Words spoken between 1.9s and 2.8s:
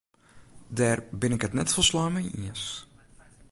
mei iens.